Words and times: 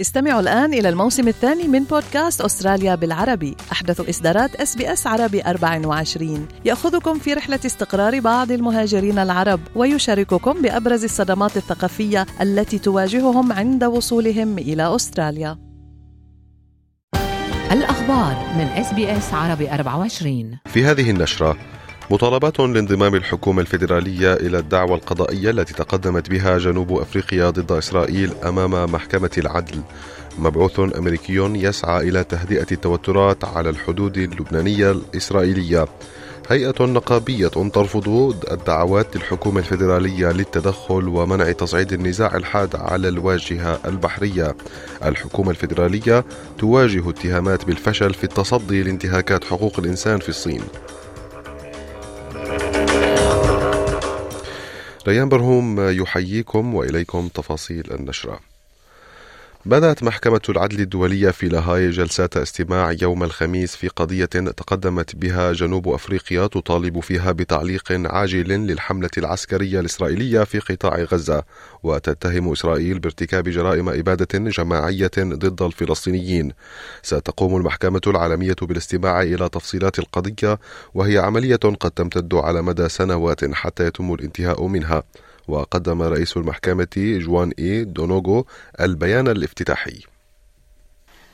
استمعوا 0.00 0.40
الآن 0.40 0.74
إلى 0.74 0.88
الموسم 0.88 1.28
الثاني 1.28 1.68
من 1.68 1.84
بودكاست 1.84 2.40
أستراليا 2.40 2.94
بالعربي. 2.94 3.56
أحدث 3.72 4.08
إصدارات 4.08 4.54
إس 4.54 4.76
بي 4.76 4.92
إس 4.92 5.06
عربي 5.06 5.42
24 5.42 6.48
يأخذكم 6.64 7.18
في 7.18 7.34
رحلة 7.34 7.60
استقرار 7.66 8.20
بعض 8.20 8.52
المهاجرين 8.52 9.18
العرب 9.18 9.60
ويشارككم 9.74 10.62
بأبرز 10.62 11.04
الصدمات 11.04 11.56
الثقافية 11.56 12.26
التي 12.40 12.78
تواجههم 12.78 13.52
عند 13.52 13.84
وصولهم 13.84 14.58
إلى 14.58 14.94
أستراليا. 14.94 15.58
الأخبار 17.72 18.54
من 18.58 18.64
إس 18.64 18.92
بي 18.92 19.16
إس 19.16 19.34
عربي 19.34 19.70
24 19.70 20.58
في 20.66 20.84
هذه 20.84 21.10
النشرة 21.10 21.56
مطالبات 22.10 22.60
لانضمام 22.60 23.14
الحكومة 23.14 23.60
الفيدرالية 23.60 24.32
إلى 24.32 24.58
الدعوى 24.58 24.94
القضائية 24.94 25.50
التي 25.50 25.74
تقدمت 25.74 26.30
بها 26.30 26.58
جنوب 26.58 26.92
أفريقيا 26.92 27.50
ضد 27.50 27.72
إسرائيل 27.72 28.32
أمام 28.44 28.92
محكمة 28.92 29.30
العدل 29.38 29.80
مبعوث 30.38 30.80
أمريكي 30.80 31.34
يسعى 31.36 32.08
إلى 32.08 32.24
تهدئة 32.24 32.66
التوترات 32.72 33.44
على 33.44 33.70
الحدود 33.70 34.18
اللبنانية 34.18 34.90
الإسرائيلية 34.90 35.86
هيئة 36.48 36.84
نقابية 36.84 37.48
ترفض 37.48 38.08
الدعوات 38.50 39.16
للحكومة 39.16 39.58
الفيدرالية 39.58 40.32
للتدخل 40.32 41.08
ومنع 41.08 41.52
تصعيد 41.52 41.92
النزاع 41.92 42.36
الحاد 42.36 42.76
على 42.76 43.08
الواجهة 43.08 43.80
البحرية. 43.86 44.56
الحكومة 45.04 45.50
الفيدرالية 45.50 46.24
تواجه 46.58 47.10
اتهامات 47.10 47.64
بالفشل 47.64 48.14
في 48.14 48.24
التصدي 48.24 48.82
لانتهاكات 48.82 49.44
حقوق 49.44 49.78
الإنسان 49.78 50.18
في 50.18 50.28
الصين. 50.28 50.62
ريان 55.08 55.28
برهوم 55.28 55.90
يحييكم 55.90 56.74
وإليكم 56.74 57.28
تفاصيل 57.28 57.92
النشرة. 57.92 58.49
بدأت 59.64 60.02
محكمة 60.02 60.40
العدل 60.48 60.80
الدولية 60.80 61.30
في 61.30 61.48
لاهاي 61.48 61.90
جلسات 61.90 62.36
استماع 62.36 62.96
يوم 63.02 63.24
الخميس 63.24 63.76
في 63.76 63.88
قضية 63.88 64.24
تقدمت 64.24 65.16
بها 65.16 65.52
جنوب 65.52 65.88
أفريقيا 65.88 66.46
تطالب 66.46 67.00
فيها 67.00 67.32
بتعليق 67.32 67.92
عاجل 67.92 68.48
للحملة 68.48 69.10
العسكرية 69.18 69.80
الإسرائيلية 69.80 70.44
في 70.44 70.58
قطاع 70.58 70.96
غزة. 71.02 71.42
وتتهم 71.82 72.52
إسرائيل 72.52 72.98
بارتكاب 72.98 73.48
جرائم 73.48 73.88
إبادة 73.88 74.38
جماعية 74.38 75.10
ضد 75.18 75.62
الفلسطينيين. 75.62 76.52
ستقوم 77.02 77.56
المحكمة 77.56 78.00
العالمية 78.06 78.56
بالاستماع 78.62 79.22
إلى 79.22 79.48
تفصيلات 79.48 79.98
القضية 79.98 80.58
وهي 80.94 81.18
عملية 81.18 81.56
قد 81.56 81.90
تمتد 81.90 82.34
على 82.34 82.62
مدى 82.62 82.88
سنوات 82.88 83.54
حتى 83.54 83.86
يتم 83.86 84.14
الانتهاء 84.14 84.66
منها. 84.66 85.02
وقدم 85.49 86.01
رئيس 86.01 86.37
المحكمة 86.37 86.87
جوان 86.95 87.51
إي 87.59 87.83
دونوغو 87.83 88.45
البيان 88.79 89.27
الافتتاحي 89.27 90.01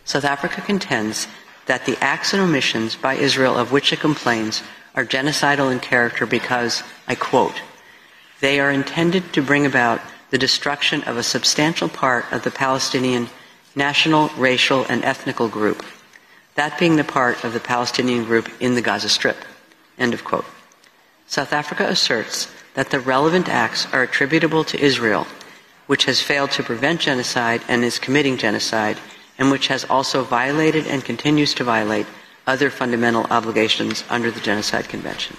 South 0.04 0.26
Africa 0.26 0.62
contends 0.62 1.28
that 1.68 1.86
the 1.86 1.98
acts 2.02 2.34
and 2.34 2.42
omissions 2.42 2.96
by 2.96 3.14
Israel 3.14 3.56
of 3.56 3.72
which 3.72 3.94
it 3.94 4.00
complains 4.00 4.64
are 4.96 5.06
genocidal 5.06 5.72
in 5.72 5.80
character 5.80 6.26
because, 6.26 6.84
I 7.08 7.16
quote, 7.16 7.62
they 8.42 8.60
are 8.60 8.72
intended 8.72 9.32
to 9.34 9.42
bring 9.42 9.66
about 9.66 10.02
the 10.32 10.38
destruction 10.38 11.04
of 11.04 11.18
a 11.18 11.24
substantial 11.24 11.88
part 11.88 12.26
of 12.32 12.44
the 12.44 12.52
Palestinian 12.52 13.30
national, 13.76 14.30
racial, 14.38 14.86
and 14.90 15.04
ethnical 15.06 15.48
group, 15.48 15.84
that 16.56 16.78
being 16.80 16.96
the 16.96 17.04
part 17.04 17.44
of 17.44 17.54
the 17.54 17.60
Palestinian 17.60 18.26
group 18.26 18.50
in 18.60 18.76
the 18.76 18.82
Gaza 18.82 19.10
Strip. 19.10 19.38
End 19.98 20.14
of 20.14 20.24
quote. 20.24 20.46
South 21.28 21.54
Africa 21.54 21.86
asserts 21.88 22.48
that 22.77 22.91
the 22.91 23.01
relevant 23.01 23.49
acts 23.49 23.83
are 23.93 24.03
attributable 24.03 24.65
to 24.71 24.77
Israel, 24.91 25.25
which 25.91 26.05
has 26.05 26.21
failed 26.31 26.53
to 26.53 26.63
prevent 26.71 27.01
genocide 27.01 27.63
and 27.71 27.79
is 27.83 27.99
committing 28.07 28.37
genocide, 28.47 28.99
and 29.39 29.51
which 29.51 29.67
has 29.69 29.83
also 29.95 30.19
violated 30.23 30.85
and 30.87 31.05
continues 31.11 31.53
to 31.55 31.65
violate 31.65 32.07
other 32.47 32.71
fundamental 32.71 33.25
obligations 33.39 34.05
under 34.17 34.31
the 34.31 34.41
Genocide 34.41 34.89
Convention. 34.89 35.37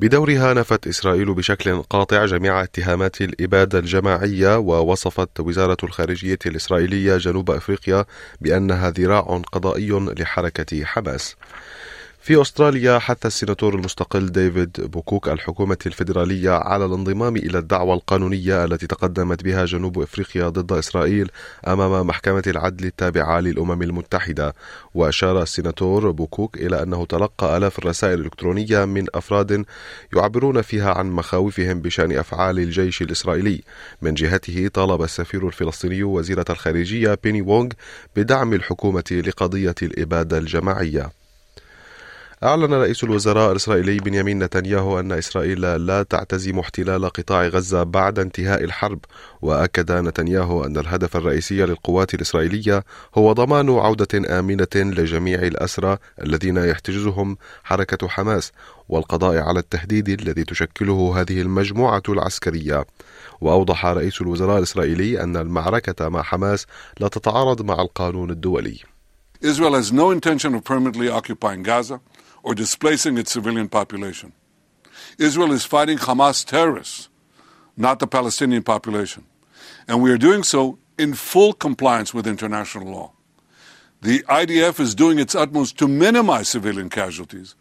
بدورها 0.00 0.54
نفت 0.54 0.86
إسرائيل 0.86 1.34
بشكل 1.34 1.82
قاطع 1.82 2.26
جميع 2.26 2.62
اتهامات 2.62 3.20
الإبادة 3.20 3.78
الجماعية 3.78 4.58
ووصفت 4.58 5.40
وزارة 5.40 5.76
الخارجية 5.84 6.38
الإسرائيلية 6.46 7.16
جنوب 7.16 7.50
أفريقيا 7.50 8.04
بأنها 8.40 8.90
ذراع 8.90 9.42
قضائي 9.52 9.90
لحركة 9.90 10.84
حماس. 10.84 11.36
في 12.26 12.40
أستراليا 12.40 12.98
حث 12.98 13.26
السيناتور 13.26 13.74
المستقل 13.74 14.32
ديفيد 14.32 14.80
بوكوك 14.80 15.28
الحكومة 15.28 15.78
الفيدرالية 15.86 16.50
على 16.50 16.84
الانضمام 16.84 17.36
إلى 17.36 17.58
الدعوى 17.58 17.94
القانونية 17.94 18.64
التي 18.64 18.86
تقدمت 18.86 19.44
بها 19.44 19.64
جنوب 19.64 19.98
أفريقيا 19.98 20.48
ضد 20.48 20.72
إسرائيل 20.72 21.30
أمام 21.66 22.06
محكمة 22.06 22.42
العدل 22.46 22.84
التابعة 22.84 23.40
للأمم 23.40 23.82
المتحدة. 23.82 24.54
وأشار 24.94 25.42
السيناتور 25.42 26.10
بوكوك 26.10 26.56
إلى 26.56 26.82
أنه 26.82 27.06
تلقى 27.06 27.56
آلاف 27.56 27.78
الرسائل 27.78 28.20
الإلكترونية 28.20 28.84
من 28.84 29.06
أفراد 29.14 29.64
يعبرون 30.16 30.62
فيها 30.62 30.90
عن 30.94 31.10
مخاوفهم 31.10 31.80
بشأن 31.80 32.12
أفعال 32.12 32.58
الجيش 32.58 33.02
الإسرائيلي. 33.02 33.62
من 34.02 34.14
جهته 34.14 34.68
طالب 34.68 35.02
السفير 35.02 35.46
الفلسطيني 35.46 36.02
وزيرة 36.02 36.44
الخارجية 36.50 37.18
بيني 37.24 37.42
وونغ 37.42 37.68
بدعم 38.16 38.52
الحكومة 38.52 39.22
لقضية 39.26 39.74
الإبادة 39.82 40.38
الجماعية. 40.38 41.25
أعلن 42.42 42.74
رئيس 42.74 43.04
الوزراء 43.04 43.50
الإسرائيلي 43.50 43.96
بنيامين 43.96 44.38
نتنياهو 44.38 45.00
أن 45.00 45.12
إسرائيل 45.12 45.86
لا 45.86 46.02
تعتزم 46.02 46.58
احتلال 46.58 47.08
قطاع 47.08 47.46
غزة 47.46 47.82
بعد 47.82 48.18
انتهاء 48.18 48.64
الحرب 48.64 48.98
وأكد 49.42 49.92
نتنياهو 49.92 50.64
أن 50.64 50.76
الهدف 50.76 51.16
الرئيسي 51.16 51.66
للقوات 51.66 52.14
الإسرائيلية 52.14 52.84
هو 53.14 53.32
ضمان 53.32 53.70
عودة 53.70 54.38
آمنة 54.38 54.66
لجميع 54.74 55.38
الأسرى 55.38 55.98
الذين 56.22 56.56
يحتجزهم 56.56 57.36
حركة 57.64 58.08
حماس 58.08 58.52
والقضاء 58.88 59.38
على 59.38 59.58
التهديد 59.58 60.08
الذي 60.08 60.44
تشكله 60.44 61.20
هذه 61.20 61.40
المجموعة 61.40 62.02
العسكرية 62.08 62.86
وأوضح 63.40 63.86
رئيس 63.86 64.20
الوزراء 64.20 64.58
الإسرائيلي 64.58 65.22
أن 65.22 65.36
المعركة 65.36 66.08
مع 66.08 66.22
حماس 66.22 66.66
لا 67.00 67.08
تتعارض 67.08 67.62
مع 67.62 67.82
القانون 67.82 68.30
الدولي 68.30 68.78
Israel 69.42 69.74
has 69.74 69.92
no 69.92 70.10
intention 70.10 70.54
of 70.54 70.64
permanently 70.64 71.08
occupying 71.10 71.62
Gaza. 71.62 72.00
Or 72.46 72.54
displacing 72.54 73.18
its 73.18 73.32
civilian 73.32 73.68
population. 73.68 74.32
Israel 75.18 75.50
is 75.50 75.64
fighting 75.64 75.98
Hamas 75.98 76.44
terrorists, 76.44 77.08
not 77.76 77.98
the 77.98 78.06
Palestinian 78.06 78.62
population. 78.62 79.26
And 79.88 80.00
we 80.00 80.12
are 80.12 80.16
doing 80.16 80.44
so 80.44 80.78
in 80.96 81.14
full 81.14 81.52
compliance 81.54 82.14
with 82.14 82.24
international 82.24 82.86
law. 82.86 83.10
The 84.00 84.20
IDF 84.28 84.78
is 84.78 84.94
doing 84.94 85.18
its 85.18 85.34
utmost 85.34 85.76
to 85.78 85.88
minimize 85.88 86.48
civilian 86.48 86.88
casualties, 86.88 87.56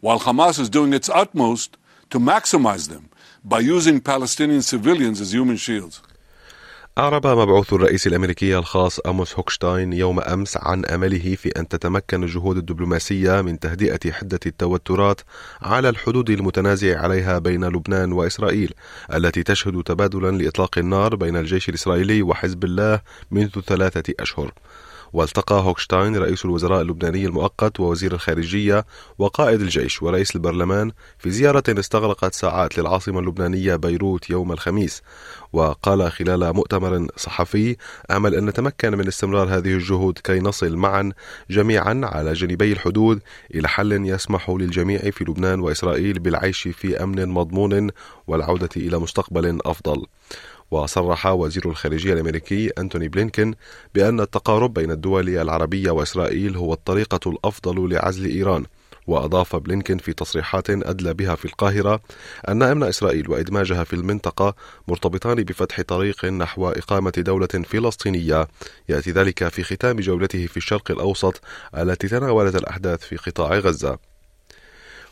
while 0.00 0.20
Hamas 0.20 0.58
is 0.58 0.70
doing 0.70 0.94
its 0.94 1.10
utmost 1.10 1.76
to 2.08 2.18
maximize 2.18 2.88
them 2.88 3.10
by 3.44 3.60
using 3.60 4.00
Palestinian 4.00 4.62
civilians 4.62 5.20
as 5.20 5.34
human 5.34 5.58
shields. 5.58 6.00
أعرب 6.98 7.26
مبعوث 7.26 7.72
الرئيس 7.72 8.06
الأمريكي 8.06 8.58
الخاص 8.58 9.00
أموس 9.00 9.34
هوكشتاين 9.34 9.92
يوم 9.92 10.20
أمس 10.20 10.56
عن 10.56 10.84
أمله 10.84 11.34
في 11.34 11.48
أن 11.48 11.68
تتمكن 11.68 12.22
الجهود 12.22 12.56
الدبلوماسية 12.56 13.40
من 13.40 13.58
تهدئة 13.58 14.12
حدة 14.12 14.40
التوترات 14.46 15.20
على 15.62 15.88
الحدود 15.88 16.30
المتنازع 16.30 17.00
عليها 17.00 17.38
بين 17.38 17.64
لبنان 17.64 18.12
وإسرائيل 18.12 18.74
التي 19.14 19.42
تشهد 19.42 19.82
تبادلا 19.82 20.30
لإطلاق 20.30 20.78
النار 20.78 21.16
بين 21.16 21.36
الجيش 21.36 21.68
الإسرائيلي 21.68 22.22
وحزب 22.22 22.64
الله 22.64 23.00
منذ 23.30 23.60
ثلاثة 23.60 24.14
أشهر. 24.20 24.52
والتقى 25.12 25.54
هوكشتاين 25.54 26.16
رئيس 26.16 26.44
الوزراء 26.44 26.80
اللبناني 26.80 27.26
المؤقت 27.26 27.80
ووزير 27.80 28.12
الخارجية 28.12 28.84
وقائد 29.18 29.60
الجيش 29.60 30.02
ورئيس 30.02 30.36
البرلمان 30.36 30.92
في 31.18 31.30
زيارة 31.30 31.62
استغرقت 31.68 32.34
ساعات 32.34 32.78
للعاصمة 32.78 33.20
اللبنانية 33.20 33.76
بيروت 33.76 34.30
يوم 34.30 34.52
الخميس. 34.52 35.02
وقال 35.52 36.12
خلال 36.12 36.54
مؤتمر 36.54 37.06
صحفي 37.16 37.76
أمل 38.10 38.34
أن 38.34 38.46
نتمكن 38.46 38.98
من 38.98 39.08
استمرار 39.08 39.48
هذه 39.48 39.74
الجهود 39.74 40.18
كي 40.18 40.38
نصل 40.38 40.76
معا 40.76 41.12
جميعا 41.50 42.00
على 42.04 42.32
جانبي 42.32 42.72
الحدود 42.72 43.20
إلى 43.54 43.68
حل 43.68 43.92
يسمح 43.92 44.50
للجميع 44.50 44.98
في 44.98 45.24
لبنان 45.24 45.60
وإسرائيل 45.60 46.18
بالعيش 46.18 46.68
في 46.68 47.02
أمن 47.02 47.28
مضمون 47.28 47.90
والعودة 48.26 48.68
إلى 48.76 48.98
مستقبل 48.98 49.58
أفضل. 49.64 50.06
وصرح 50.70 51.26
وزير 51.26 51.70
الخارجية 51.70 52.12
الأمريكي 52.12 52.68
أنتوني 52.78 53.08
بلينكن 53.08 53.54
بأن 53.94 54.20
التقارب 54.20 54.74
بين 54.74 54.90
الدول 54.90 55.28
العربية 55.28 55.90
وإسرائيل 55.90 56.56
هو 56.56 56.72
الطريقة 56.72 57.30
الأفضل 57.30 57.92
لعزل 57.92 58.24
إيران. 58.24 58.64
وأضاف 59.06 59.56
بلينكن 59.56 59.98
في 59.98 60.12
تصريحات 60.12 60.70
أدلى 60.70 61.14
بها 61.14 61.34
في 61.34 61.44
القاهرة 61.44 62.00
أن 62.48 62.62
أمن 62.62 62.82
إسرائيل 62.82 63.30
وإدماجها 63.30 63.84
في 63.84 63.92
المنطقة 63.92 64.54
مرتبطان 64.88 65.34
بفتح 65.34 65.80
طريق 65.80 66.24
نحو 66.24 66.68
إقامة 66.68 67.12
دولة 67.16 67.46
فلسطينية. 67.46 68.48
يأتي 68.88 69.10
ذلك 69.10 69.48
في 69.48 69.62
ختام 69.62 70.00
جولته 70.00 70.46
في 70.46 70.56
الشرق 70.56 70.90
الأوسط 70.90 71.40
التي 71.76 72.08
تناولت 72.08 72.56
الأحداث 72.56 73.00
في 73.00 73.16
قطاع 73.16 73.58
غزة. 73.58 74.09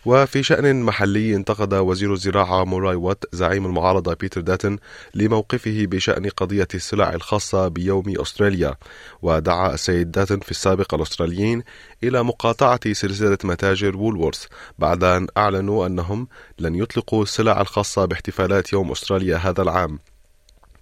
وفي 0.07 0.43
شأن 0.43 0.83
محلي 0.83 1.37
انتقد 1.37 1.75
وزير 1.75 2.13
الزراعة 2.13 2.65
موراي 2.65 2.97
وات 2.97 3.25
زعيم 3.33 3.67
المعارضة 3.67 4.15
بيتر 4.15 4.41
داتن 4.41 4.79
لموقفه 5.15 5.87
بشأن 5.87 6.29
قضية 6.29 6.69
السلع 6.75 7.15
الخاصة 7.15 7.69
بيوم 7.69 8.21
أستراليا. 8.21 8.75
ودعا 9.23 9.75
السيد 9.75 10.11
داتن 10.11 10.39
في 10.39 10.51
السابق 10.51 10.95
الأستراليين 10.95 11.63
إلى 12.05 12.23
مقاطعة 12.23 12.93
سلسلة 12.93 13.39
متاجر 13.45 13.97
وولورث 13.97 14.47
بعد 14.79 15.05
أن 15.05 15.27
أعلنوا 15.37 15.87
أنهم 15.87 16.29
لن 16.59 16.75
يطلقوا 16.75 17.23
السلع 17.23 17.61
الخاصة 17.61 18.05
باحتفالات 18.05 18.73
يوم 18.73 18.91
أستراليا 18.91 19.37
هذا 19.37 19.63
العام. 19.63 19.99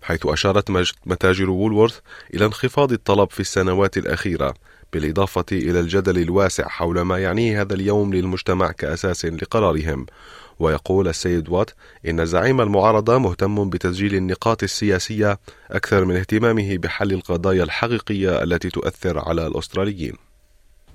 حيث 0.02 0.26
أشارت 0.26 0.70
متاجر 1.06 1.50
وولورث 1.50 1.98
إلى 2.34 2.44
انخفاض 2.44 2.92
الطلب 2.92 3.30
في 3.30 3.40
السنوات 3.40 3.98
الأخيرة. 3.98 4.54
بالإضافة 4.92 5.44
إلى 5.52 5.80
الجدل 5.80 6.18
الواسع 6.18 6.68
حول 6.68 7.00
ما 7.00 7.18
يعنيه 7.18 7.60
هذا 7.60 7.74
اليوم 7.74 8.14
للمجتمع 8.14 8.72
كأساس 8.72 9.24
لقرارهم 9.24 10.06
ويقول 10.58 11.08
السيد 11.08 11.48
وات 11.48 11.70
إن 12.08 12.26
زعيم 12.26 12.60
المعارضة 12.60 13.18
مهتم 13.18 13.70
بتسجيل 13.70 14.14
النقاط 14.14 14.62
السياسية 14.62 15.38
أكثر 15.70 16.04
من 16.04 16.16
اهتمامه 16.16 16.76
بحل 16.76 17.12
القضايا 17.12 17.64
الحقيقية 17.64 18.42
التي 18.42 18.70
تؤثر 18.70 19.18
على 19.18 19.46
الأستراليين 19.46 20.14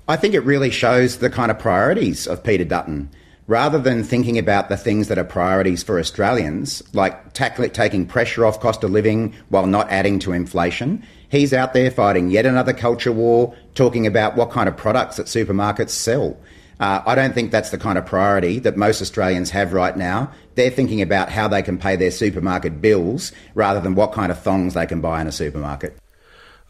I 0.08 0.16
think 0.16 0.34
it 0.34 0.44
really 0.44 0.70
shows 0.70 1.18
the 1.18 1.30
kind 1.30 1.50
of 1.52 1.58
priorities 1.60 2.26
of 2.26 2.42
Peter 2.42 2.64
Dutton. 2.64 3.08
Rather 3.52 3.78
than 3.78 4.02
thinking 4.02 4.38
about 4.38 4.70
the 4.70 4.78
things 4.78 5.08
that 5.08 5.18
are 5.18 5.24
priorities 5.24 5.82
for 5.82 5.98
Australians, 5.98 6.82
like 6.94 7.34
tackle, 7.34 7.68
taking 7.68 8.06
pressure 8.06 8.46
off 8.46 8.58
cost 8.60 8.82
of 8.82 8.90
living 8.90 9.34
while 9.50 9.66
not 9.66 9.90
adding 9.90 10.18
to 10.18 10.32
inflation, 10.32 11.04
he's 11.28 11.52
out 11.52 11.74
there 11.74 11.90
fighting 11.90 12.30
yet 12.30 12.46
another 12.46 12.72
culture 12.72 13.12
war, 13.12 13.54
talking 13.74 14.06
about 14.06 14.36
what 14.36 14.50
kind 14.50 14.70
of 14.70 14.76
products 14.78 15.18
that 15.18 15.26
supermarkets 15.26 15.90
sell. 15.90 16.34
Uh, 16.80 17.02
I 17.04 17.14
don't 17.14 17.34
think 17.34 17.50
that's 17.50 17.68
the 17.68 17.76
kind 17.76 17.98
of 17.98 18.06
priority 18.06 18.58
that 18.60 18.78
most 18.78 19.02
Australians 19.02 19.50
have 19.50 19.74
right 19.74 19.98
now. 19.98 20.32
They're 20.54 20.70
thinking 20.70 21.02
about 21.02 21.28
how 21.28 21.46
they 21.46 21.60
can 21.60 21.76
pay 21.76 21.96
their 21.96 22.10
supermarket 22.10 22.80
bills 22.80 23.32
rather 23.54 23.80
than 23.80 23.94
what 23.94 24.14
kind 24.14 24.32
of 24.32 24.40
thongs 24.40 24.72
they 24.72 24.86
can 24.86 25.02
buy 25.02 25.20
in 25.20 25.26
a 25.26 25.32
supermarket. 25.32 25.98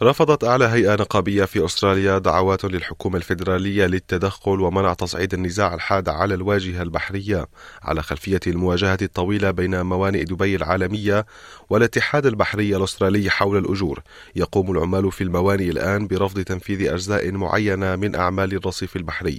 رفضت 0.02 0.44
أعلى 0.44 0.64
هيئة 0.64 0.94
نقابية 0.94 1.44
في 1.44 1.64
أستراليا 1.64 2.18
دعوات 2.18 2.64
للحكومة 2.64 3.16
الفيدرالية 3.16 3.86
للتدخل 3.86 4.60
ومنع 4.60 4.94
تصعيد 4.94 5.34
النزاع 5.34 5.74
الحاد 5.74 6.08
على 6.08 6.34
الواجهة 6.34 6.82
البحرية 6.82 7.46
على 7.82 8.02
خلفية 8.02 8.40
المواجهة 8.46 8.98
الطويلة 9.02 9.50
بين 9.50 9.82
موانئ 9.82 10.24
دبي 10.24 10.56
العالمية 10.56 11.26
والاتحاد 11.70 12.26
البحري 12.26 12.76
الأسترالي 12.76 13.30
حول 13.30 13.56
الأجور. 13.58 14.02
يقوم 14.36 14.70
العمال 14.70 15.12
في 15.12 15.24
الموانئ 15.24 15.70
الآن 15.70 16.06
برفض 16.06 16.40
تنفيذ 16.40 16.92
أجزاء 16.92 17.30
معينة 17.32 17.96
من 17.96 18.14
أعمال 18.14 18.56
الرصيف 18.56 18.96
البحري. 18.96 19.38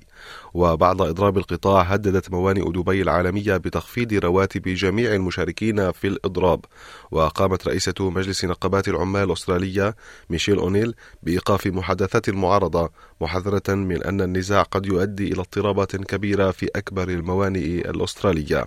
وبعد 0.54 1.02
إضراب 1.02 1.38
القطاع 1.38 1.82
هددت 1.82 2.32
موانئ 2.32 2.72
دبي 2.72 3.02
العالمية 3.02 3.58
بتخفيض 3.58 4.14
رواتب 4.14 4.62
جميع 4.62 5.16
المشاركين 5.16 5.92
في 5.92 6.08
الإضراب. 6.08 6.66
وقامت 7.12 7.68
رئيسة 7.68 7.94
مجلس 8.00 8.46
نقابات 8.46 8.88
العمال 8.88 9.24
الأسترالية 9.24 9.96
ميشيل 10.30 10.53
أونيل 10.60 10.96
بإيقاف 11.24 11.68
محادثات 11.68 12.30
المعارضة 12.30 12.90
محذرة 13.22 13.74
من 13.74 14.04
أن 14.04 14.22
النزاع 14.22 14.64
قد 14.64 14.86
يؤدي 14.86 15.28
إلى 15.28 15.40
اضطرابات 15.40 15.96
كبيرة 15.96 16.52
في 16.52 16.70
أكبر 16.76 17.10
الموانئ 17.10 17.90
الأسترالية. 17.90 18.66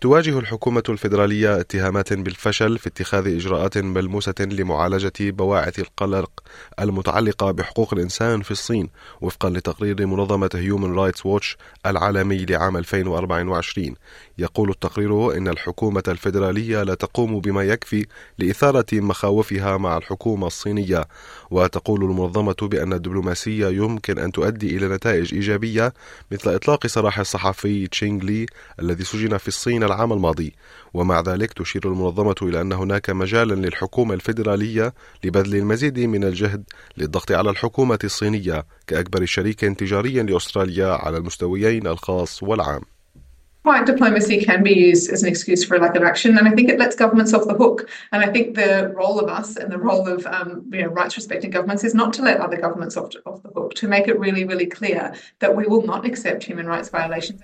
تواجه 0.00 0.38
الحكومة 0.38 0.82
الفيدرالية 0.88 1.60
اتهامات 1.60 2.12
بالفشل 2.12 2.78
في 2.78 2.86
اتخاذ 2.86 3.26
إجراءات 3.26 3.78
ملموسة 3.78 4.34
لمعالجة 4.40 5.12
بواعث 5.20 5.78
القلق 5.78 6.30
المتعلقة 6.80 7.50
بحقوق 7.50 7.94
الإنسان 7.94 8.42
في 8.42 8.50
الصين 8.50 8.88
وفقا 9.20 9.50
لتقرير 9.50 10.06
منظمة 10.06 10.50
هيومن 10.54 10.94
رايتس 10.94 11.26
ووتش 11.26 11.56
العالمي 11.86 12.44
لعام 12.44 12.76
2024 12.76 13.94
يقول 14.38 14.70
التقرير 14.70 15.36
إن 15.36 15.48
الحكومة 15.48 16.02
الفيدرالية 16.08 16.82
لا 16.82 16.94
تقوم 16.94 17.40
بما 17.40 17.62
يكفي 17.62 18.06
لإثارة 18.38 18.86
مخاوفها 18.92 19.76
مع 19.76 19.96
الحكومة 19.96 20.46
الصينية. 20.46 21.08
وتقول 21.50 22.04
المنظمة 22.04 22.56
بأن 22.62 22.92
الدبلوماسية 22.92 23.68
يمكن 23.68 24.18
أن 24.18 24.32
تؤدي 24.32 24.76
إلى 24.76 24.88
نتائج 24.88 25.34
إيجابية 25.34 25.94
مثل 26.32 26.54
إطلاق 26.54 26.86
سراح 26.86 27.18
الصحفي 27.18 27.86
تشينغ 27.86 28.24
لي 28.24 28.46
الذي 28.80 29.04
سجن 29.04 29.36
في 29.36 29.48
الصين 29.48 29.82
العام 29.84 30.12
الماضي. 30.12 30.54
ومع 30.94 31.20
ذلك 31.20 31.52
تشير 31.52 31.82
المنظمة 31.84 32.34
إلى 32.42 32.60
أن 32.60 32.72
هناك 32.72 33.10
مجالا 33.10 33.54
للحكومة 33.54 34.14
الفيدرالية 34.14 34.94
لبذل 35.24 35.56
المزيد 35.56 36.00
من 36.00 36.24
الجهد 36.24 36.64
للضغط 36.96 37.32
على 37.32 37.50
الحكومة 37.50 37.98
الصينية 38.04 38.66
كأكبر 38.86 39.24
شريك 39.24 39.60
تجاري 39.60 40.22
لأستراليا 40.22 40.88
على 40.88 41.16
المستويين 41.16 41.86
الخاص 41.86 42.42
والعام. 42.42 42.97
Quiet 43.68 43.84
diplomacy 43.84 44.42
can 44.42 44.62
be 44.62 44.72
used 44.72 45.10
as 45.10 45.22
an 45.22 45.28
excuse 45.28 45.62
for 45.62 45.76
a 45.76 45.78
lack 45.78 45.94
of 45.94 46.02
action, 46.02 46.38
and 46.38 46.48
I 46.48 46.52
think 46.52 46.70
it 46.70 46.78
lets 46.78 46.96
governments 46.96 47.34
off 47.34 47.46
the 47.46 47.52
hook. 47.52 47.90
And 48.12 48.24
I 48.24 48.32
think 48.32 48.54
the 48.54 48.94
role 48.96 49.20
of 49.20 49.28
us 49.28 49.56
and 49.56 49.70
the 49.70 49.76
role 49.76 50.08
of 50.08 50.24
um, 50.24 50.64
you 50.72 50.80
know, 50.80 50.88
rights 50.88 51.16
respecting 51.16 51.50
governments 51.50 51.84
is 51.84 51.94
not 51.94 52.14
to 52.14 52.22
let 52.22 52.40
other 52.40 52.56
governments 52.56 52.96
off, 52.96 53.12
off 53.26 53.42
the 53.42 53.50
hook, 53.50 53.74
to 53.74 53.86
make 53.86 54.08
it 54.08 54.18
really, 54.18 54.46
really 54.46 54.64
clear 54.64 55.14
that 55.40 55.54
we 55.54 55.66
will 55.66 55.82
not 55.82 56.06
accept 56.06 56.44
human 56.44 56.64
rights 56.66 56.88
violations. 56.88 57.42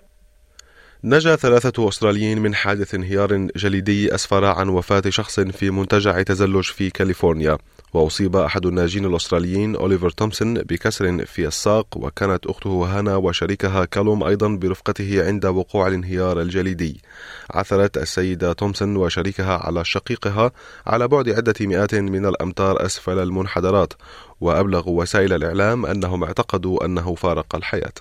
نجا 1.07 1.37
ثلاثة 1.37 1.89
أستراليين 1.89 2.39
من 2.39 2.55
حادث 2.55 2.95
انهيار 2.95 3.49
جليدي 3.57 4.15
أسفر 4.15 4.45
عن 4.45 4.69
وفاة 4.69 5.03
شخص 5.09 5.41
في 5.41 5.71
منتجع 5.71 6.23
تزلج 6.23 6.65
في 6.65 6.91
كاليفورنيا. 6.91 7.59
وأصيب 7.95 8.37
أحد 8.37 8.67
الناجين 8.67 9.05
الأستراليين 9.05 9.77
أوليفر 9.77 10.11
تومسون 10.11 10.55
بكسر 10.55 11.27
في 11.27 11.47
الساق 11.47 11.87
وكانت 11.97 12.47
أخته 12.47 12.71
هانا 12.71 13.17
وشريكها 13.17 13.85
كالوم 13.85 14.25
أيضا 14.25 14.49
برفقته 14.49 15.27
عند 15.27 15.47
وقوع 15.47 15.89
الانهيار 15.89 16.41
الجليدي. 16.41 17.01
عثرت 17.51 17.97
السيدة 17.97 18.53
تومسون 18.53 18.97
وشريكها 18.97 19.57
على 19.57 19.85
شقيقها 19.85 20.53
على 20.87 21.09
بعد 21.09 21.29
عدة 21.29 21.55
مئات 21.61 21.95
من 21.95 22.27
الأمتار 22.27 22.87
أسفل 22.87 23.19
المنحدرات. 23.19 23.93
وأبلغوا 24.41 25.01
وسائل 25.03 25.33
الإعلام 25.33 25.87
أنهم 25.87 26.25
اعتقدوا 26.25 26.85
أنه 26.85 27.15
فارق 27.15 27.57
الحياة. 27.57 27.93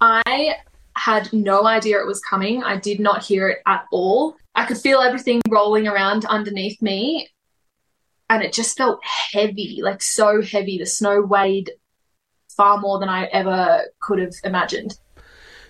I 0.00 0.67
had 0.98 1.32
no 1.32 1.66
idea 1.66 2.00
it 2.00 2.06
was 2.06 2.20
coming. 2.20 2.62
I 2.62 2.76
did 2.76 3.00
not 3.00 3.24
hear 3.24 3.48
it 3.48 3.58
at 3.66 3.86
all. 3.92 4.36
I 4.54 4.66
could 4.66 4.78
feel 4.78 5.00
everything 5.00 5.40
rolling 5.48 5.86
around 5.86 6.24
underneath 6.24 6.82
me 6.82 7.28
and 8.30 8.42
it 8.42 8.52
just 8.52 8.76
felt 8.76 9.00
heavy, 9.04 9.80
like 9.82 10.02
so 10.02 10.42
heavy. 10.42 10.78
The 10.78 10.86
snow 10.86 11.22
weighed 11.22 11.70
far 12.56 12.78
more 12.78 12.98
than 12.98 13.08
I 13.08 13.24
ever 13.26 13.84
could 14.00 14.18
have 14.18 14.34
imagined. 14.44 14.98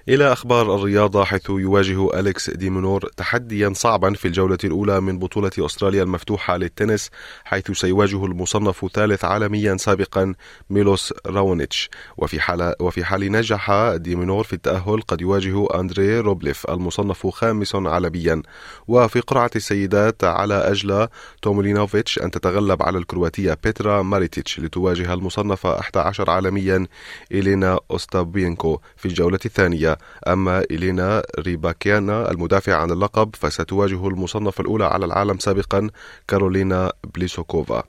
إلى 0.09 0.33
أخبار 0.33 0.75
الرياضة 0.75 1.25
حيث 1.25 1.51
يواجه 1.51 2.21
أليكس 2.21 2.51
ديمونور 2.51 3.09
تحديا 3.17 3.73
صعبا 3.75 4.15
في 4.15 4.29
الجولة 4.29 4.59
الأولى 4.65 5.01
من 5.01 5.19
بطولة 5.19 5.51
أستراليا 5.59 6.03
المفتوحة 6.03 6.57
للتنس 6.57 7.11
حيث 7.45 7.71
سيواجه 7.71 8.25
المصنف 8.25 8.87
ثالث 8.95 9.25
عالميا 9.25 9.77
سابقا 9.77 10.35
ميلوس 10.71 11.15
راونيتش. 11.27 11.91
وفي 12.17 12.41
حال 12.41 12.75
وفي 12.81 13.05
حال 13.05 13.33
نجح 13.33 13.93
ديمونور 13.97 14.45
في 14.45 14.53
التأهل 14.53 15.01
قد 15.01 15.21
يواجه 15.21 15.81
أندري 15.81 16.21
روبليف 16.21 16.71
المصنف 16.71 17.27
خامس 17.27 17.75
عالميا. 17.75 18.43
وفي 18.89 19.21
قرعة 19.21 19.51
السيدات 19.57 20.25
على 20.25 20.55
أجلا 20.55 21.09
تومليانوفيتش 21.43 22.19
أن 22.19 22.31
تتغلب 22.31 22.83
على 22.83 22.99
الكرواتية 22.99 23.59
بيترا 23.65 24.03
مارتيتش 24.03 24.61
لتواجه 24.61 25.15
المصنفة 25.15 25.79
11 25.79 26.31
عالميا 26.31 26.87
إلينا 27.33 27.81
أوستابينكو 27.91 28.81
في 28.97 29.07
الجولة 29.07 29.39
الثانية. 29.45 29.98
أما 30.29 30.65
إلينا 30.71 31.23
ريباكينا 31.39 32.31
المدافعة 32.31 32.75
عن 32.75 32.91
اللقب 32.91 33.37
فستواجه 33.37 34.09
المصنفة 34.09 34.61
الأولى 34.63 34.85
على 34.85 35.05
العالم 35.07 35.39
سابقا 35.39 35.91
كارولينا 36.29 36.93
بليسكوفا. 37.15 37.83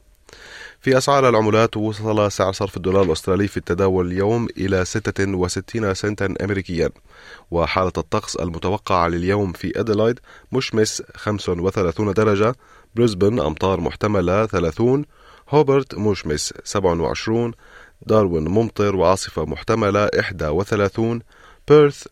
في 0.81 0.97
أسعار 0.97 1.29
العملات 1.29 1.77
وصل 1.77 2.31
سعر 2.31 2.53
صرف 2.53 2.77
الدولار 2.77 3.03
الأسترالي 3.03 3.47
في 3.47 3.57
التداول 3.57 4.07
اليوم 4.07 4.47
إلى 4.57 4.85
66 4.85 5.93
سنتا 5.93 6.33
أمريكيا. 6.41 6.89
وحالة 7.51 7.93
الطقس 7.97 8.35
المتوقعة 8.35 9.07
لليوم 9.07 9.51
في 9.51 9.79
أديلايد 9.79 10.19
مشمس 10.51 11.03
35 11.15 12.13
درجة 12.13 12.55
بريسبن 12.95 13.39
أمطار 13.39 13.79
محتملة 13.79 14.45
30 14.45 15.05
هوبرت 15.49 15.95
مشمس 15.95 16.53
27 16.63 17.51
داروين 18.01 18.47
ممطر 18.47 18.95
وعاصفة 18.95 19.45
محتملة 19.45 20.09
31 20.41 21.21
بيرث 21.69 22.07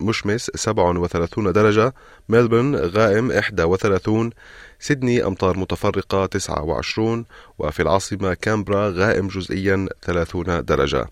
مشمس 0.00 0.50
37 0.54 1.52
درجة 1.52 1.94
ملبورن 2.28 2.76
غائم 2.76 3.30
31 3.64 4.30
سيدني 4.80 5.26
أمطار 5.26 5.58
متفرقة 5.58 6.26
29 6.26 7.24
وفي 7.58 7.82
العاصمة 7.82 8.34
كامبرا 8.34 8.92
غائم 8.96 9.28
جزئيا 9.28 9.88
30 10.02 10.64
درجة. 10.64 11.06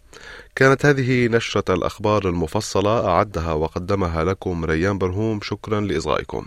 كانت 0.57 0.87
هذه 0.87 1.27
نشرة 1.27 1.75
الأخبار 1.75 2.29
المفصلة 2.29 3.09
أعدها 3.09 3.53
وقدمها 3.53 4.25
لكم 4.25 4.65
ريان 4.65 4.99
برهوم 4.99 5.41
شكرا 5.43 5.81
لإصغائكم. 5.81 6.47